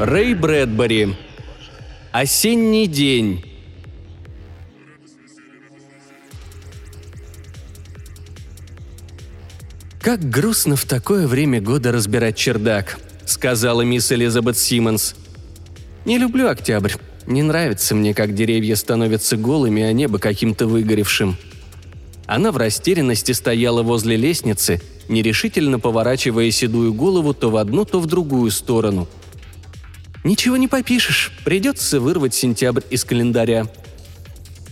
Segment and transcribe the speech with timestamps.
[0.00, 1.14] Рэй Брэдбери.
[2.12, 3.53] Осенний день.
[10.04, 15.14] «Как грустно в такое время года разбирать чердак»,— сказала мисс Элизабет Симмонс.
[16.04, 16.92] «Не люблю октябрь.
[17.26, 21.38] Не нравится мне, как деревья становятся голыми, а небо каким-то выгоревшим».
[22.26, 28.04] Она в растерянности стояла возле лестницы, нерешительно поворачивая седую голову то в одну, то в
[28.04, 29.08] другую сторону.
[30.22, 33.68] «Ничего не попишешь, придется вырвать сентябрь из календаря».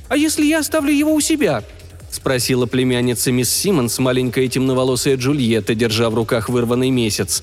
[0.09, 1.65] «А если я оставлю его у себя?»—
[2.23, 7.43] спросила племянница мисс Симмонс, маленькая темноволосая Джульетта, держа в руках вырванный месяц.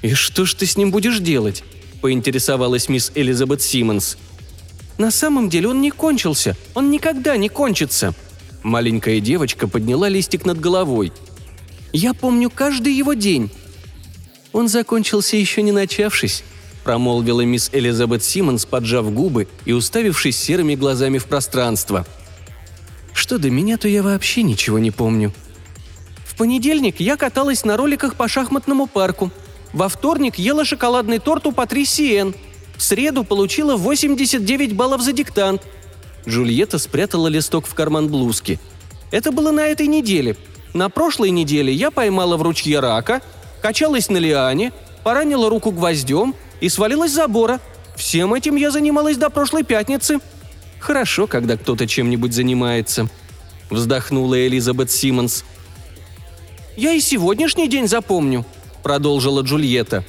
[0.00, 1.62] «И что ж ты с ним будешь делать?»—
[2.00, 4.16] поинтересовалась мисс Элизабет Симмонс.
[4.96, 6.56] «На самом деле он не кончился.
[6.72, 8.14] Он никогда не кончится».
[8.62, 11.12] Маленькая девочка подняла листик над головой.
[11.92, 13.50] «Я помню каждый его день».
[14.54, 16.44] «Он закончился еще не начавшись»,—
[16.84, 22.06] промолвила мисс Элизабет Симмонс, поджав губы и уставившись серыми глазами в пространство—
[23.22, 25.32] что до меня, то я вообще ничего не помню.
[26.24, 29.30] В понедельник я каталась на роликах по шахматному парку.
[29.72, 32.34] Во вторник ела шоколадный торт у Патрисии Н.
[32.76, 35.62] В среду получила 89 баллов за диктант.
[36.26, 38.58] Джульетта спрятала листок в карман блузки.
[39.12, 40.36] Это было на этой неделе.
[40.74, 43.22] На прошлой неделе я поймала в ручье рака,
[43.60, 44.72] качалась на лиане,
[45.04, 47.60] поранила руку гвоздем и свалилась с забора.
[47.94, 50.18] Всем этим я занималась до прошлой пятницы–
[50.82, 53.08] Хорошо, когда кто-то чем-нибудь занимается»,—
[53.70, 55.44] вздохнула Элизабет Симмонс.
[56.76, 58.44] «Я и сегодняшний день запомню»,—
[58.82, 60.04] продолжила Джульетта.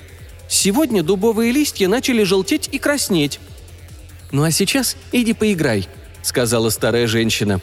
[0.49, 3.39] «Сегодня дубовые листья начали желтеть и краснеть».
[4.31, 5.87] «Ну а сейчас иди поиграй»,—
[6.23, 7.61] сказала старая женщина.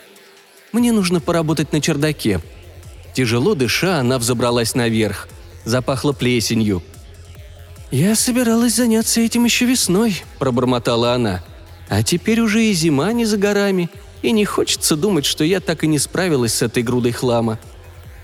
[0.70, 2.41] «Мне нужно поработать на чердаке».
[3.12, 5.26] Тяжело дыша, она взобралась наверх.
[5.65, 6.81] Запахло плесенью.
[7.91, 11.43] «Я собиралась заняться этим еще весной»,— пробормотала она.
[11.90, 13.90] А теперь уже и зима не за горами,
[14.22, 17.58] и не хочется думать, что я так и не справилась с этой грудой хлама.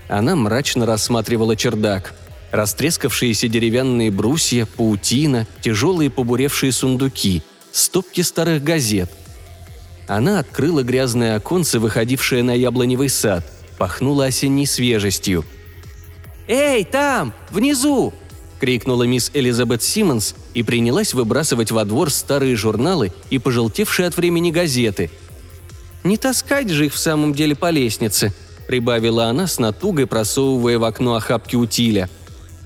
[0.07, 2.15] Она мрачно рассматривала чердак.
[2.51, 9.11] Растрескавшиеся деревянные брусья, паутина, тяжелые побуревшие сундуки, стопки старых газет.
[10.07, 13.45] Она открыла грязное оконце, выходившее на яблоневый сад,
[13.77, 15.43] пахнула осенней свежестью.
[16.47, 17.33] «Эй, там!
[17.51, 18.13] Внизу!»—
[18.61, 24.49] крикнула мисс Элизабет Симмонс и принялась выбрасывать во двор старые журналы и пожелтевшие от времени
[24.49, 25.11] газеты.
[26.03, 28.33] «Не таскать же их в самом деле по лестнице»,—
[28.67, 32.09] прибавила она с натугой, просовывая в окно охапки утиля.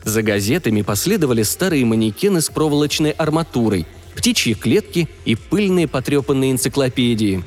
[0.05, 3.85] За газетами последовали старые манекены с проволочной арматурой,
[4.15, 7.43] птичьи клетки и пыльные потрепанные энциклопедии.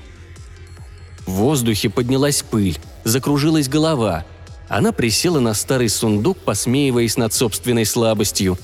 [1.25, 4.27] В воздухе поднялась пыль, закружилась голова—
[4.69, 8.59] она присела на старый сундук, посмеиваясь над собственной слабостью.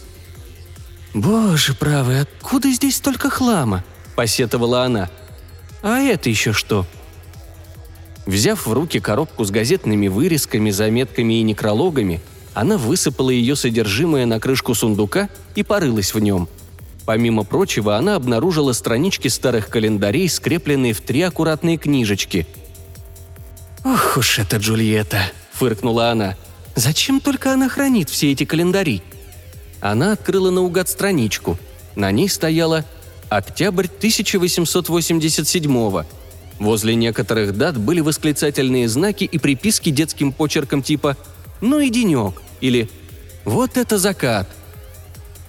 [1.15, 3.85] «Боже правый, откуда здесь столько хлама?»–
[4.17, 5.11] посетовала она.
[5.83, 6.87] «А это еще что?»
[8.27, 12.21] Взяв в руки коробку с газетными вырезками, заметками и некрологами,
[12.55, 16.49] она высыпала ее содержимое на крышку сундука и порылась в нем.
[17.07, 22.47] Помимо прочего, она обнаружила странички старых календарей, скрепленные в три аккуратные книжечки.
[23.85, 25.23] «Ох уж это Джульетта!»
[25.61, 26.37] фыркнула она.
[26.77, 29.03] «Зачем только она хранит все эти календари?»
[29.81, 31.59] Она открыла наугад страничку.
[31.97, 32.85] На ней стояло
[33.29, 36.05] «Октябрь 1887
[36.59, 41.17] Возле некоторых дат были восклицательные знаки и приписки детским почерком типа
[41.61, 42.89] «Ну и денек» или
[43.45, 44.49] «Вот это закат».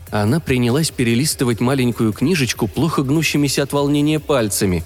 [0.10, 4.84] Она принялась перелистывать маленькую книжечку плохо гнущимися от волнения пальцами.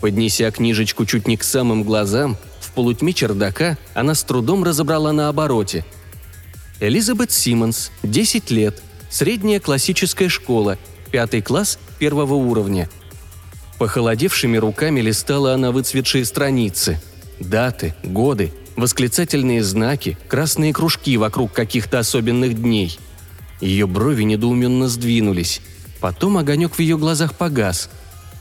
[0.00, 2.36] Поднеся книжечку чуть не к самым глазам,
[2.76, 5.84] полутьме чердака она с трудом разобрала на обороте.
[6.78, 10.78] Элизабет Симмонс, 10 лет, средняя классическая школа,
[11.10, 12.90] пятый класс первого уровня.
[13.78, 17.00] Похолодевшими руками листала она выцветшие страницы.
[17.40, 22.98] Даты, годы, восклицательные знаки, красные кружки вокруг каких-то особенных дней.
[23.62, 25.62] Ее брови недоуменно сдвинулись.
[26.00, 27.88] Потом огонек в ее глазах погас.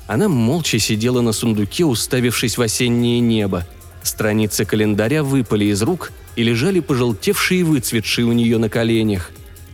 [0.08, 3.66] Она молча сидела на сундуке, уставившись в осеннее небо.
[4.06, 9.32] Страницы календаря выпали из рук и лежали пожелтевшие и выцветшие у нее на коленях.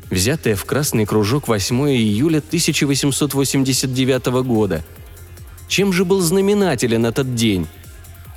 [0.09, 4.85] Взятая в красный кружок 8 июля 1889 года.
[5.67, 7.67] Чем же был знаменателен этот день?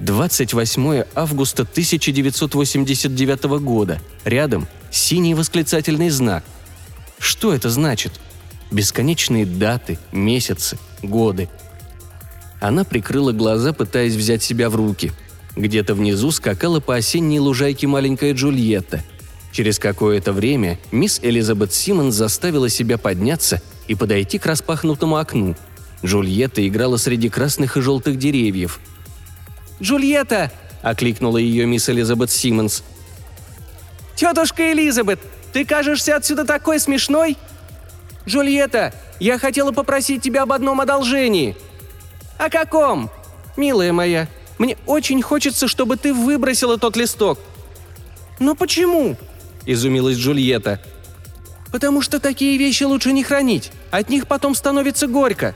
[0.00, 4.00] 28 августа 1989 года.
[4.25, 6.43] Рядом синий восклицательный знак.
[7.20, 8.20] Что это значит?
[8.73, 11.49] Бесконечные даты, месяцы, годы.
[12.61, 15.12] Она прикрыла глаза, пытаясь взять себя в руки.
[15.56, 19.03] Где-то внизу скакала по осенней лужайке маленькая Джульетта.
[19.53, 25.55] Через какое-то время мисс Элизабет Симмонс заставила себя подняться и подойти к распахнутому окну.
[26.05, 28.81] Джульетта играла среди красных и желтых деревьев.
[29.81, 30.51] «Джульетта!»–
[30.83, 32.83] окликнула ее мисс Элизабет Симмонс.
[34.17, 35.21] «Тетушка Элизабет,
[35.53, 37.37] ты кажешься отсюда такой смешной!»
[38.27, 41.57] «Джульетта, я хотела попросить тебя об одном одолжении».
[42.39, 43.11] «О каком?»
[43.57, 44.29] «Милая моя,
[44.59, 47.39] мне очень хочется, чтобы ты выбросила тот листок».
[48.39, 49.17] «Но почему?»–
[49.67, 50.81] изумилась Джульетта.
[51.73, 53.73] «Потому что такие вещи лучше не хранить.
[53.91, 55.55] От них потом становится горько».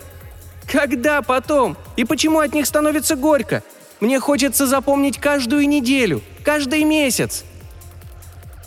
[0.71, 1.79] «Когда потом?
[1.97, 3.63] И почему от них становится горько?
[4.01, 7.45] Мне хочется запомнить каждую неделю, каждый месяц».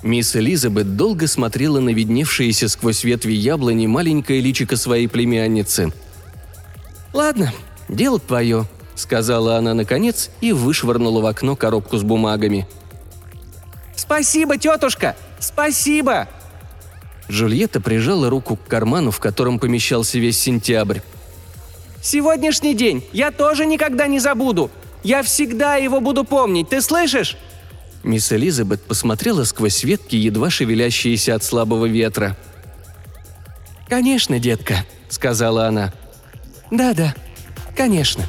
[0.02, 5.94] Мисс Элизабет долго смотрела на видневшееся сквозь ветви яблони маленькое личико своей племянницы.
[7.14, 7.54] «Ладно,
[7.88, 12.68] дело твое»,— сказала она наконец и вышвырнула в окно коробку с бумагами.
[13.96, 15.16] «Спасибо, тетушка!
[15.40, 16.28] Спасибо!»
[17.30, 21.00] Джульетта прижала руку к карману, в котором помещался весь сентябрь.
[22.02, 24.70] «Сегодняшний день я тоже никогда не забуду!
[25.04, 27.38] Я всегда его буду помнить, ты слышишь?»
[28.04, 32.36] Мисс Элизабет посмотрела сквозь ветки, едва шевелящиеся от слабого ветра.
[33.88, 35.94] «Конечно, детка»,— сказала она.
[36.72, 37.14] «Да-да,
[37.76, 38.26] конечно».